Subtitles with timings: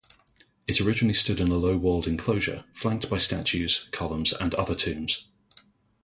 [0.65, 5.25] It originally stood in a low-walled enclosure, flanked by statues, columns and other tombs.